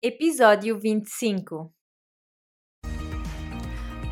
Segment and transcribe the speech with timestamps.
[0.00, 1.72] Episódio 25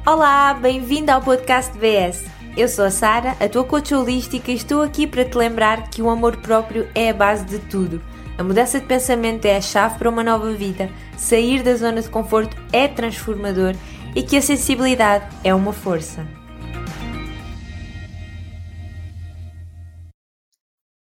[0.05, 2.25] Olá, bem-vindo ao podcast BS.
[2.57, 6.03] Eu sou a Sara, a tua coach holística, e estou aqui para te lembrar que
[6.03, 8.03] o amor próprio é a base de tudo.
[8.37, 12.11] A mudança de pensamento é a chave para uma nova vida, sair da zona de
[12.11, 13.77] conforto é transformador
[14.13, 16.27] e que a sensibilidade é uma força.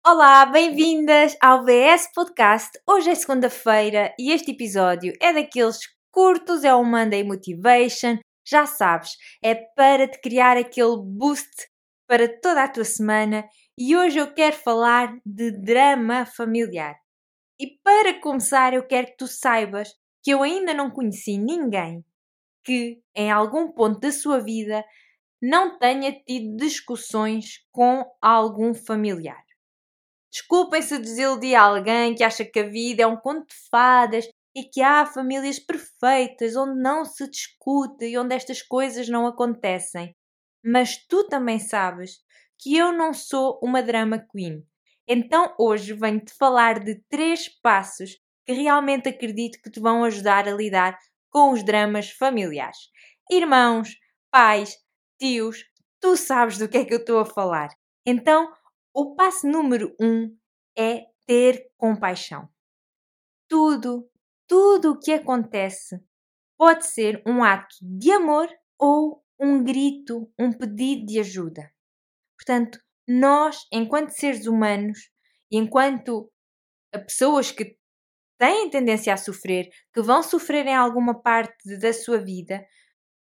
[0.08, 2.80] Olá, bem-vindas ao BS Podcast.
[2.88, 5.80] Hoje é segunda-feira e este episódio é daqueles
[6.12, 8.20] curtos, é o Monday Motivation.
[8.48, 11.50] Já sabes, é para te criar aquele boost
[12.08, 16.96] para toda a tua semana e hoje eu quero falar de drama familiar.
[17.60, 19.90] E para começar, eu quero que tu saibas
[20.24, 22.06] que eu ainda não conheci ninguém
[22.64, 24.86] que, em algum ponto da sua vida,
[25.42, 29.45] não tenha tido discussões com algum familiar.
[30.36, 34.66] Desculpem se desiludi alguém que acha que a vida é um conto de fadas e
[34.66, 40.14] que há famílias perfeitas onde não se discute e onde estas coisas não acontecem.
[40.62, 42.18] Mas tu também sabes
[42.60, 44.62] que eu não sou uma drama queen.
[45.08, 50.54] Então hoje venho-te falar de três passos que realmente acredito que te vão ajudar a
[50.54, 52.90] lidar com os dramas familiares.
[53.32, 53.96] Irmãos,
[54.30, 54.76] pais,
[55.18, 55.64] tios,
[56.02, 57.70] tu sabes do que é que eu estou a falar.
[58.06, 58.52] Então,
[58.96, 60.34] o passo número um
[60.78, 62.48] é ter compaixão.
[63.50, 64.10] Tudo,
[64.48, 66.02] tudo o que acontece
[66.58, 68.48] pode ser um ato de amor
[68.80, 71.70] ou um grito, um pedido de ajuda.
[72.38, 75.12] Portanto, nós, enquanto seres humanos
[75.52, 76.32] e enquanto
[77.06, 77.78] pessoas que
[78.40, 82.66] têm tendência a sofrer, que vão sofrer em alguma parte da sua vida,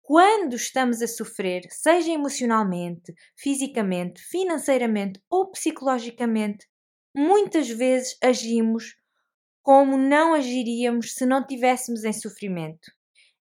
[0.02, 6.66] quando estamos a sofrer, seja emocionalmente, fisicamente, financeiramente ou psicologicamente,
[7.16, 8.96] muitas vezes agimos
[9.62, 12.90] como não agiríamos se não tivéssemos em sofrimento.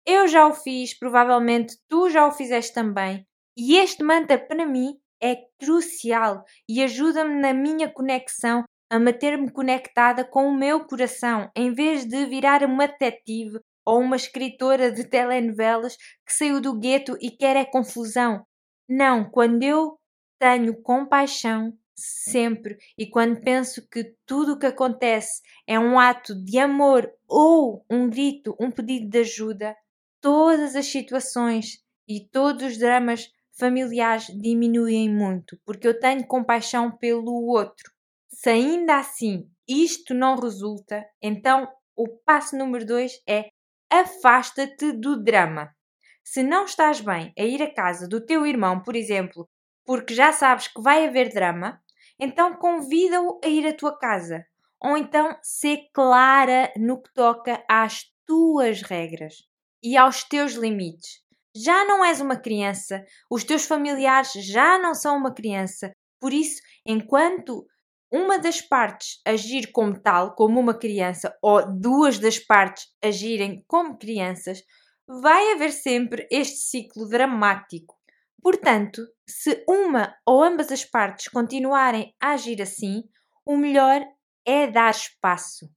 [0.06, 3.26] Eu já o fiz, provavelmente tu já o fizeste também,
[3.58, 10.24] e este mantra para mim é crucial e ajuda-me na minha conexão a manter-me conectada
[10.24, 15.96] com o meu coração, em vez de virar uma detetive ou uma escritora de telenovelas
[16.26, 18.46] que saiu do gueto e quer é confusão.
[18.88, 19.98] Não, quando eu
[20.40, 26.58] tenho compaixão, sempre, e quando penso que tudo o que acontece é um ato de
[26.58, 29.76] amor ou um grito, um pedido de ajuda,
[30.20, 37.48] todas as situações e todos os dramas familiares diminuem muito, porque eu tenho compaixão pelo
[37.48, 37.92] outro.
[38.30, 43.50] Se ainda assim isto não resulta, então o passo número dois é
[43.92, 45.70] afasta-te do drama.
[46.24, 49.50] Se não estás bem a ir à casa do teu irmão, por exemplo,
[49.86, 51.82] porque já sabes que vai haver drama,
[52.20, 54.46] então convida-o a ir à tua casa.
[54.80, 59.36] Ou então ser clara no que toca às tuas regras
[59.84, 61.22] e aos teus limites.
[61.54, 66.62] Já não és uma criança, os teus familiares já não são uma criança, por isso,
[66.86, 67.66] enquanto
[68.12, 73.98] uma das partes agir como tal, como uma criança, ou duas das partes agirem como
[73.98, 74.62] crianças,
[75.08, 77.96] vai haver sempre este ciclo dramático.
[78.42, 83.04] Portanto, se uma ou ambas as partes continuarem a agir assim,
[83.46, 84.02] o melhor
[84.46, 85.70] é dar espaço.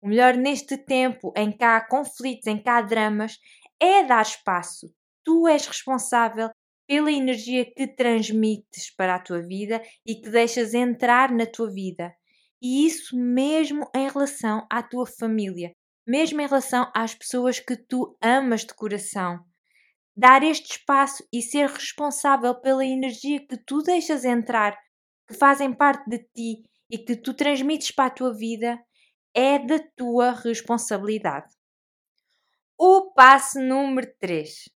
[0.00, 3.38] O melhor neste tempo em que há conflitos, em que há dramas,
[3.80, 4.92] é dar espaço.
[5.24, 6.50] Tu és responsável
[6.86, 12.14] pela energia que transmites para a tua vida e que deixas entrar na tua vida.
[12.60, 15.72] E isso mesmo em relação à tua família,
[16.06, 19.40] mesmo em relação às pessoas que tu amas de coração.
[20.16, 24.78] Dar este espaço e ser responsável pela energia que tu deixas entrar,
[25.26, 28.78] que fazem parte de ti e que tu transmites para a tua vida,
[29.34, 31.52] é da tua responsabilidade.
[32.78, 34.73] O passo número 3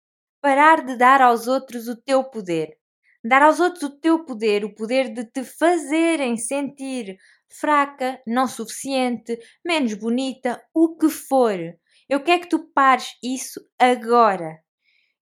[0.46, 2.78] parar de dar aos outros o teu poder.
[3.24, 7.16] Dar aos outros o teu poder, o poder de te fazerem sentir
[7.50, 9.36] fraca, não suficiente,
[9.66, 11.58] menos bonita, o que for.
[12.08, 14.60] Eu quero que tu pares isso agora.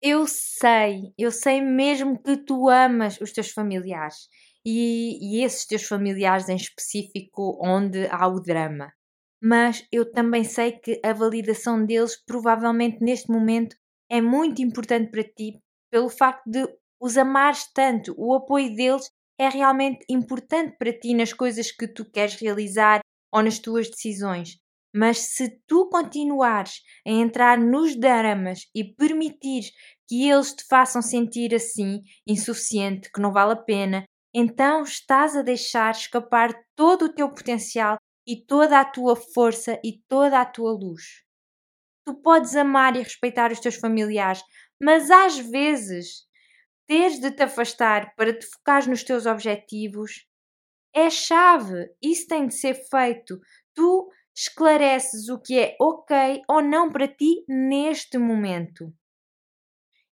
[0.00, 4.26] Eu sei, eu sei mesmo que tu amas os teus familiares
[4.64, 8.90] e, e esses teus familiares em específico onde há o drama.
[9.38, 13.76] Mas eu também sei que a validação deles provavelmente neste momento
[14.10, 15.60] é muito importante para ti
[15.90, 16.66] pelo facto de
[17.00, 18.14] os amares tanto.
[18.18, 23.00] O apoio deles é realmente importante para ti nas coisas que tu queres realizar
[23.32, 24.58] ou nas tuas decisões.
[24.94, 29.70] Mas se tu continuares a entrar nos dramas e permitires
[30.08, 34.04] que eles te façam sentir assim, insuficiente, que não vale a pena,
[34.34, 37.96] então estás a deixar escapar todo o teu potencial
[38.26, 41.22] e toda a tua força e toda a tua luz.
[42.04, 44.42] Tu podes amar e respeitar os teus familiares,
[44.80, 46.26] mas às vezes
[46.86, 50.26] teres de te afastar para te focar nos teus objetivos
[50.94, 51.88] é chave.
[52.02, 53.38] Isso tem de ser feito.
[53.74, 58.92] Tu esclareces o que é ok ou não para ti neste momento.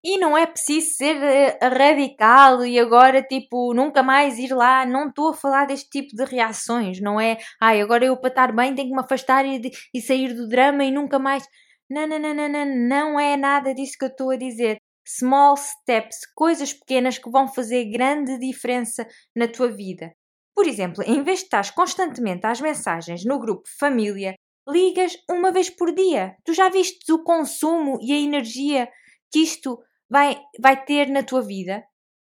[0.04, 4.86] E não é preciso ser eh, radical e agora, tipo, nunca mais ir lá.
[4.86, 7.00] Não estou a falar deste tipo de reações.
[7.00, 9.60] Não é, ai, agora eu para estar bem tenho que me afastar e,
[9.92, 11.44] e sair do drama e nunca mais.
[11.90, 14.76] Não, não, não, não, não, não é nada disso que eu estou a dizer.
[15.06, 20.12] Small steps, coisas pequenas que vão fazer grande diferença na tua vida.
[20.54, 24.34] Por exemplo, em vez de estar constantemente às mensagens no grupo família,
[24.68, 26.36] ligas uma vez por dia.
[26.44, 28.90] Tu já viste o consumo e a energia
[29.32, 29.78] que isto
[30.10, 31.82] vai, vai ter na tua vida?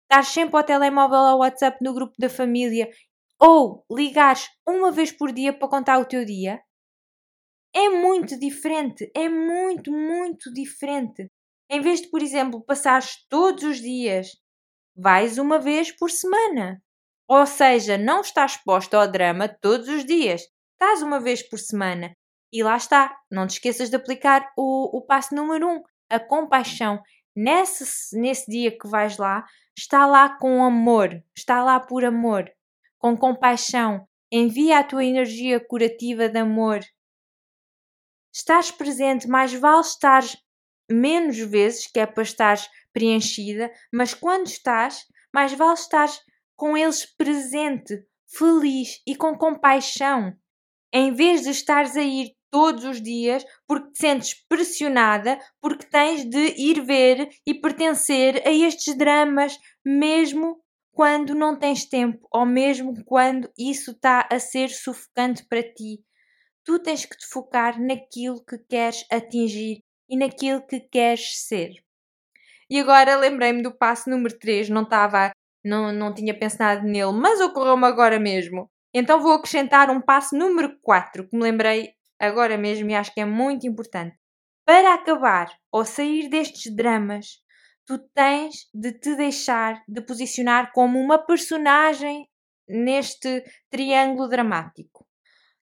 [0.04, 2.88] Estás sempre ao telemóvel ou ao WhatsApp no grupo da família
[3.38, 6.60] ou ligares uma vez por dia para contar o teu dia?
[7.74, 11.30] É muito diferente, é muito, muito diferente.
[11.70, 14.28] Em vez de, por exemplo, passares todos os dias,
[14.96, 16.82] vais uma vez por semana.
[17.28, 22.12] Ou seja, não estás exposto ao drama todos os dias, estás uma vez por semana.
[22.52, 25.80] E lá está, não te esqueças de aplicar o, o passo número um,
[26.10, 27.00] a compaixão.
[27.36, 29.44] Nesse, nesse dia que vais lá,
[29.78, 32.50] está lá com amor, está lá por amor,
[32.98, 34.04] com compaixão.
[34.32, 36.80] Envia a tua energia curativa de amor
[38.32, 40.24] estás presente, mais vale estar
[40.90, 46.08] menos vezes, que é para estares preenchida, mas quando estás, mais vale estar
[46.56, 50.34] com eles presente, feliz e com compaixão,
[50.92, 56.24] em vez de estares a ir todos os dias porque te sentes pressionada, porque tens
[56.24, 60.60] de ir ver e pertencer a estes dramas, mesmo
[60.92, 66.00] quando não tens tempo ou mesmo quando isso está a ser sufocante para ti
[66.64, 71.72] tu tens que te focar naquilo que queres atingir e naquilo que queres ser.
[72.68, 75.32] E agora lembrei-me do passo número 3, não estava,
[75.64, 78.70] não, não tinha pensado nele, mas ocorreu-me agora mesmo.
[78.94, 83.20] Então vou acrescentar um passo número 4, que me lembrei agora mesmo e acho que
[83.20, 84.16] é muito importante.
[84.64, 87.40] Para acabar ou sair destes dramas,
[87.86, 92.28] tu tens de te deixar de posicionar como uma personagem
[92.68, 95.09] neste triângulo dramático.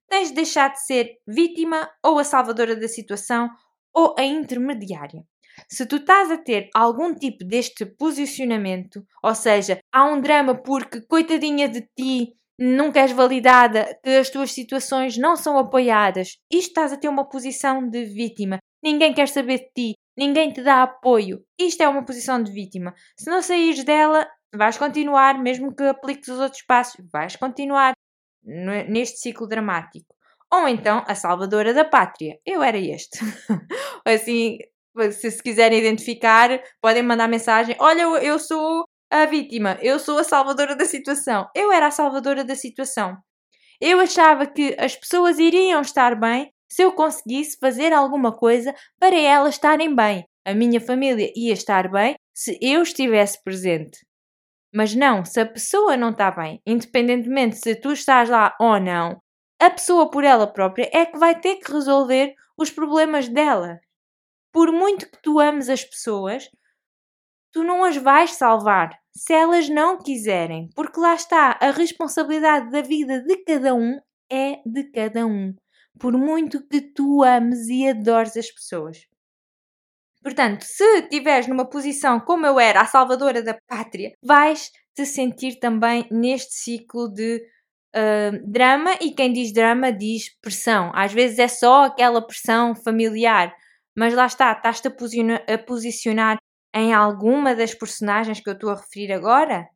[0.09, 3.49] Tens de deixar de ser vítima ou a salvadora da situação
[3.95, 5.23] ou a intermediária.
[5.69, 11.01] Se tu estás a ter algum tipo deste posicionamento, ou seja, há um drama porque
[11.03, 16.93] coitadinha de ti, nunca és validada, que as tuas situações não são apoiadas, e estás
[16.93, 21.45] a ter uma posição de vítima, ninguém quer saber de ti, ninguém te dá apoio,
[21.59, 22.95] isto é uma posição de vítima.
[23.17, 27.95] Se não saíres dela, vais continuar, mesmo que apliques os outros passos, vais continuar
[28.45, 30.15] neste ciclo dramático.
[30.53, 32.39] Ou então a salvadora da pátria.
[32.45, 33.19] Eu era este.
[34.05, 34.59] assim,
[35.13, 40.25] se se quiserem identificar, podem mandar mensagem: Olha, eu sou a vítima, eu sou a
[40.25, 41.47] salvadora da situação.
[41.55, 43.17] Eu era a salvadora da situação.
[43.81, 49.17] Eu achava que as pessoas iriam estar bem se eu conseguisse fazer alguma coisa para
[49.17, 50.25] elas estarem bem.
[50.45, 53.99] A minha família ia estar bem se eu estivesse presente.
[54.75, 59.21] Mas não, se a pessoa não está bem, independentemente se tu estás lá ou não,
[59.61, 63.81] a pessoa por ela própria é que vai ter que resolver os problemas dela.
[64.53, 66.49] Por muito que tu ames as pessoas,
[67.53, 72.83] tu não as vais salvar se elas não quiserem, porque lá está, a responsabilidade da
[72.83, 73.99] vida de cada um
[74.31, 75.55] é de cada um,
[75.99, 78.99] por muito que tu ames e adores as pessoas.
[80.29, 85.59] Portanto, se estiveres numa posição como eu era, a salvadora da pátria, vais te sentir
[85.59, 87.43] também neste ciclo de
[87.97, 88.93] uh, drama.
[89.01, 90.93] E quem diz drama diz pressão.
[90.95, 93.55] Às vezes é só aquela pressão familiar,
[93.97, 96.37] mas lá está, estás-te a, a posicionar
[96.75, 99.67] em alguma das personagens que eu estou a referir agora.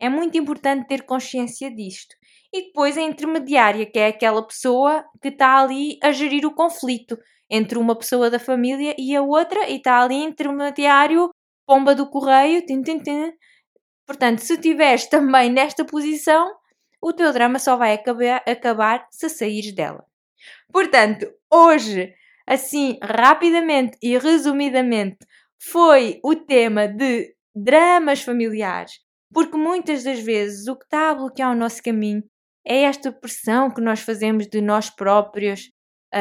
[0.00, 2.16] É muito importante ter consciência disto.
[2.52, 7.16] E depois a intermediária, que é aquela pessoa que está ali a gerir o conflito
[7.52, 11.28] entre uma pessoa da família e a outra e está ali intermediário,
[11.66, 13.30] pomba do correio, tim, tim, tim.
[14.06, 16.50] Portanto, se estiveres também nesta posição,
[17.00, 20.02] o teu drama só vai acabar, acabar se saíres dela.
[20.72, 22.14] Portanto, hoje,
[22.46, 25.18] assim, rapidamente e resumidamente,
[25.60, 28.92] foi o tema de dramas familiares,
[29.32, 32.22] porque muitas das vezes o que está a bloquear o nosso caminho
[32.66, 35.70] é esta pressão que nós fazemos de nós próprios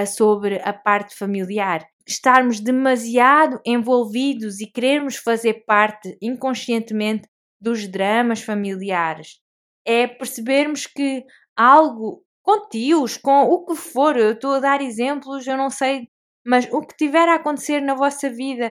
[0.05, 1.85] sobre a parte familiar.
[2.07, 7.27] Estarmos demasiado envolvidos e querermos fazer parte inconscientemente
[7.59, 9.39] dos dramas familiares.
[9.85, 11.23] É percebermos que
[11.55, 16.07] algo com tios, com o que for, eu estou a dar exemplos, eu não sei
[16.45, 18.69] Mas o que tiver a acontecer na vossa vida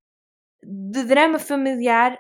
[0.63, 2.19] de drama familiar,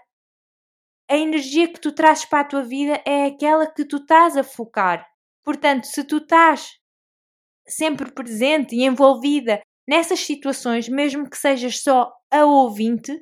[1.10, 4.44] a energia que tu trazes para a tua vida é aquela que tu estás a
[4.44, 5.04] focar.
[5.44, 6.78] Portanto, se tu estás
[7.70, 13.12] sempre presente e envolvida nessas situações, mesmo que sejas só a ouvinte,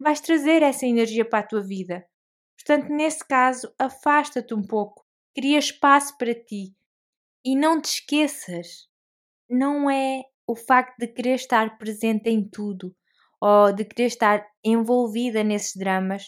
[0.00, 2.04] vais trazer essa energia para a tua vida.
[2.56, 6.74] Portanto, nesse caso, afasta-te um pouco, cria espaço para ti
[7.44, 8.88] e não te esqueças.
[9.48, 12.94] Não é o facto de querer estar presente em tudo
[13.40, 16.24] ou de querer estar envolvida nesses dramas,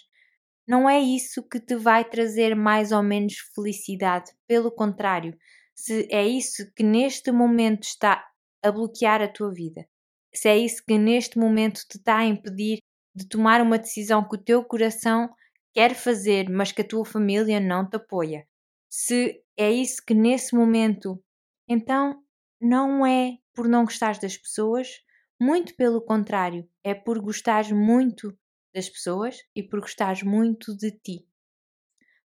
[0.71, 4.31] não é isso que te vai trazer mais ou menos felicidade.
[4.47, 5.37] Pelo contrário,
[5.83, 8.29] se é isso que neste momento está
[8.63, 9.89] a bloquear a tua vida,
[10.35, 12.81] se é isso que neste momento te está a impedir
[13.15, 15.31] de tomar uma decisão que o teu coração
[15.73, 18.47] quer fazer, mas que a tua família não te apoia,
[18.91, 21.19] se é isso que nesse momento,
[21.67, 22.23] então
[22.61, 25.03] não é por não gostares das pessoas,
[25.41, 28.37] muito pelo contrário, é por gostares muito
[28.75, 31.27] das pessoas e por gostares muito de ti.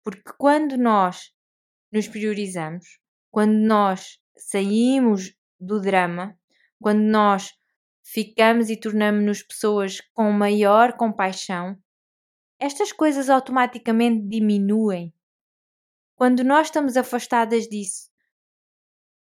[0.04, 1.32] Porque quando nós
[1.92, 6.38] nos priorizamos, quando nós saímos do drama,
[6.80, 7.52] quando nós
[8.02, 11.78] ficamos e tornamos-nos pessoas com maior compaixão,
[12.58, 15.14] estas coisas automaticamente diminuem.
[16.16, 18.10] Quando nós estamos afastadas disso,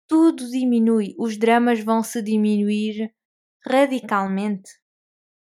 [0.08, 3.13] tudo diminui, os dramas vão se diminuir
[3.65, 4.70] radicalmente.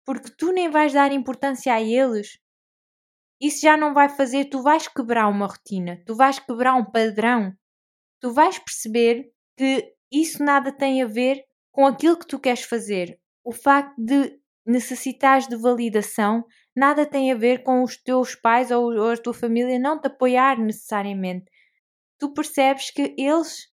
[0.04, 2.40] Porque tu nem vais dar importância a eles.
[3.40, 7.56] Isso já não vai fazer, tu vais quebrar uma rotina, tu vais quebrar um padrão.
[8.22, 13.20] Tu vais perceber que isso nada tem a ver com aquilo que tu queres fazer.
[13.44, 16.46] O facto de necessitares de validação
[16.76, 20.60] nada tem a ver com os teus pais ou, a tua família não te apoiar
[20.60, 21.46] necessariamente.
[22.20, 23.68] Tu percebes que eles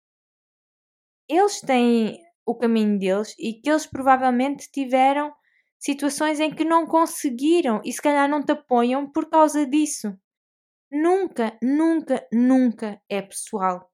[1.29, 5.33] eles têm o caminho deles e que eles provavelmente tiveram
[5.79, 10.13] situações em que não conseguiram e se calhar não te apoiam por causa disso.
[10.91, 13.90] Nunca, nunca, nunca é pessoal.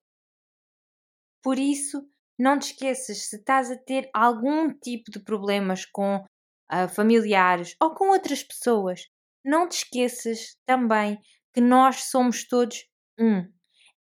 [1.47, 2.05] Por isso,
[2.37, 7.95] não te esqueças, se estás a ter algum tipo de problemas com uh, familiares ou
[7.95, 9.07] com outras pessoas,
[9.45, 11.17] não te esqueças também
[11.53, 12.85] que nós somos todos
[13.17, 13.49] um.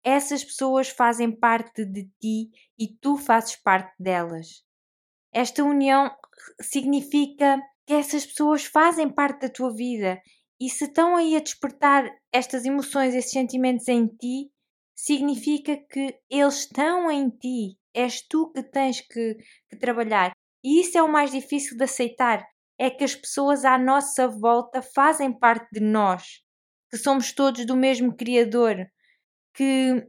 [0.04, 2.50] Essas pessoas fazem parte de ti
[2.80, 4.64] e tu fazes parte delas.
[5.32, 6.10] Esta união
[6.60, 10.20] significa que essas pessoas fazem parte da tua vida
[10.60, 14.50] e se estão aí a despertar estas emoções, esses sentimentos em ti,
[14.96, 17.78] significa que eles estão em ti.
[17.94, 19.36] És tu que tens que,
[19.70, 20.32] que trabalhar.
[20.64, 22.46] E isso é o mais difícil de aceitar.
[22.78, 26.42] É que as pessoas à nossa volta fazem parte de nós,
[26.92, 28.86] que somos todos do mesmo Criador,
[29.54, 30.06] que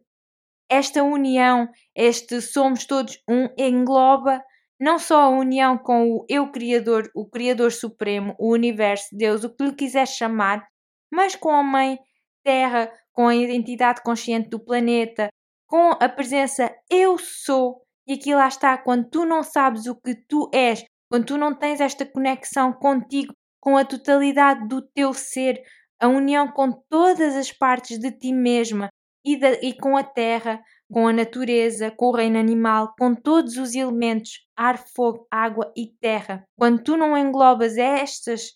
[0.69, 4.43] esta união, este somos todos um, engloba
[4.79, 9.55] não só a união com o Eu Criador, o Criador Supremo, o Universo, Deus, o
[9.55, 10.67] que lhe quiser chamar,
[11.11, 11.99] mas com a Mãe
[12.45, 15.29] Terra, com a identidade consciente do planeta,
[15.67, 20.15] com a presença Eu Sou, e aqui lá está, quando tu não sabes o que
[20.29, 25.63] tu és, quando tu não tens esta conexão contigo, com a totalidade do teu ser,
[25.99, 28.91] a união com todas as partes de ti mesma,
[29.25, 33.57] e, da, e com a terra, com a natureza, com o reino animal, com todos
[33.57, 36.45] os elementos, ar, fogo, água e terra.
[36.57, 38.53] Quando tu não englobas estas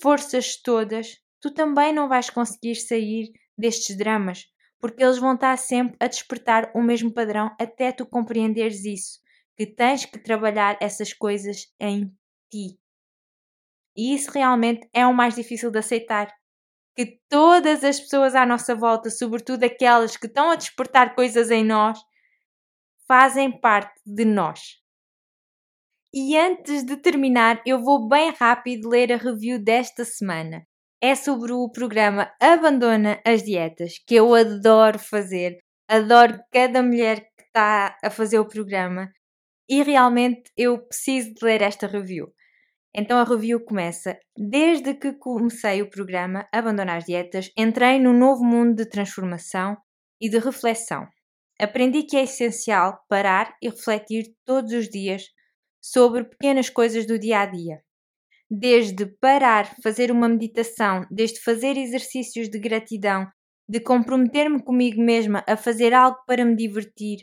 [0.00, 4.46] forças todas, tu também não vais conseguir sair destes dramas,
[4.80, 9.20] porque eles vão estar sempre a despertar o mesmo padrão até tu compreenderes isso,
[9.56, 12.12] que tens que trabalhar essas coisas em
[12.50, 12.78] ti.
[13.96, 16.32] E isso realmente é o mais difícil de aceitar,
[16.96, 21.64] que todas as pessoas à nossa volta, sobretudo aquelas que estão a despertar coisas em
[21.64, 21.98] nós,
[23.06, 24.82] fazem parte de nós.
[26.14, 30.66] E antes de terminar, eu vou bem rápido ler a review desta semana.
[31.04, 35.58] É sobre o programa Abandona as Dietas, que eu adoro fazer.
[35.88, 39.10] Adoro cada mulher que está a fazer o programa
[39.68, 42.32] e realmente eu preciso de ler esta review.
[42.94, 44.16] Então a review começa.
[44.36, 49.76] Desde que comecei o programa Abandonar as Dietas, entrei num novo mundo de transformação
[50.20, 51.08] e de reflexão.
[51.60, 55.24] Aprendi que é essencial parar e refletir todos os dias
[55.82, 57.82] sobre pequenas coisas do dia a dia.
[58.54, 63.26] Desde parar, fazer uma meditação, desde fazer exercícios de gratidão,
[63.66, 67.20] de comprometer-me comigo mesma a fazer algo para me divertir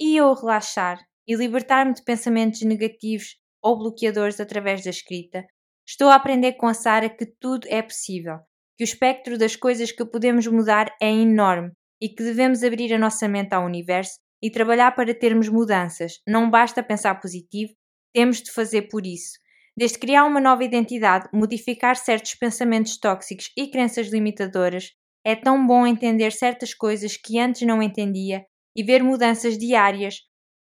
[0.00, 5.44] e eu relaxar e libertar-me de pensamentos negativos ou bloqueadores através da escrita,
[5.86, 8.38] estou a aprender com a Sara que tudo é possível,
[8.78, 12.98] que o espectro das coisas que podemos mudar é enorme e que devemos abrir a
[12.98, 16.22] nossa mente ao universo e trabalhar para termos mudanças.
[16.26, 17.74] Não basta pensar positivo,
[18.14, 19.39] temos de fazer por isso.
[19.76, 24.92] Desde criar uma nova identidade, modificar certos pensamentos tóxicos e crenças limitadoras,
[25.24, 28.44] é tão bom entender certas coisas que antes não entendia
[28.76, 30.20] e ver mudanças diárias,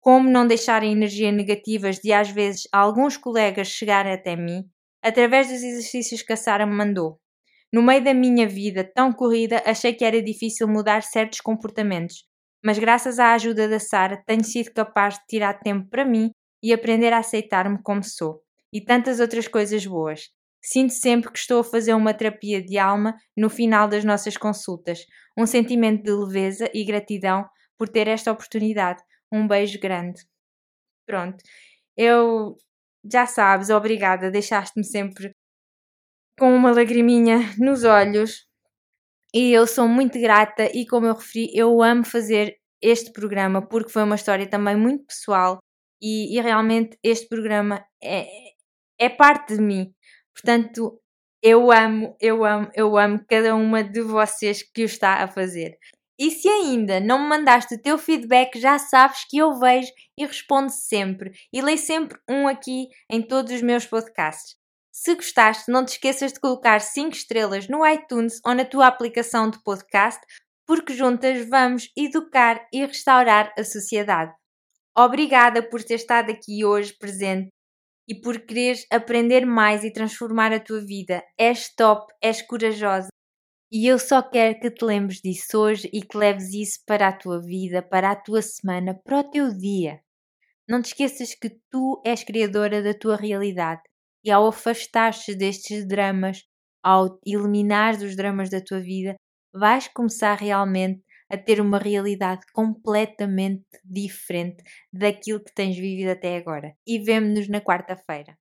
[0.01, 4.65] como não deixar a energia negativas de às vezes alguns colegas chegarem até mim,
[5.03, 7.19] através dos exercícios que a Sara me mandou.
[7.73, 12.25] No meio da minha vida tão corrida, achei que era difícil mudar certos comportamentos,
[12.65, 16.31] mas graças à ajuda da Sara tenho sido capaz de tirar tempo para mim
[16.63, 18.46] e aprender a aceitar-me como sou.
[18.73, 20.31] E tantas outras coisas boas.
[20.63, 25.01] Sinto sempre que estou a fazer uma terapia de alma no final das nossas consultas,
[25.39, 27.47] um sentimento de leveza e gratidão
[27.79, 29.03] por ter esta oportunidade.
[29.33, 30.23] Um beijo grande.
[31.07, 31.37] Pronto,
[31.97, 32.57] eu
[33.11, 35.31] já sabes, obrigada, deixaste-me sempre
[36.39, 38.47] com uma lagriminha nos olhos
[39.33, 43.91] e eu sou muito grata e como eu referi, eu amo fazer este programa porque
[43.91, 45.59] foi uma história também muito pessoal
[46.01, 48.27] e, e realmente este programa é,
[48.99, 49.93] é parte de mim.
[50.35, 51.01] Portanto,
[51.43, 55.79] eu amo, eu amo, eu amo cada uma de vocês que o está a fazer.
[56.19, 60.25] E se ainda não me mandaste o teu feedback, já sabes que eu vejo e
[60.25, 61.33] respondo sempre.
[61.53, 64.57] E leio sempre um aqui em todos os meus podcasts.
[64.91, 69.51] Se gostaste, não te esqueças de colocar 5 estrelas no iTunes ou na tua aplicação
[69.51, 70.21] de podcast,
[70.67, 74.33] porque juntas vamos educar e restaurar a sociedade.
[74.97, 77.51] Obrigada por ter estado aqui hoje presente
[78.09, 81.23] e por quereres aprender mais e transformar a tua vida.
[81.39, 83.09] És top, és corajosa.
[83.71, 87.13] E eu só quero que te lembres disso hoje e que leves isso para a
[87.13, 90.01] tua vida, para a tua semana, para o teu dia.
[90.69, 93.83] Não te esqueças que tu és criadora da tua realidade
[94.25, 96.43] e ao afastar-te destes dramas,
[96.83, 99.15] ao eliminar os dramas da tua vida,
[99.53, 106.75] vais começar realmente a ter uma realidade completamente diferente daquilo que tens vivido até agora.
[106.87, 108.37] E vemo-nos na quarta-feira.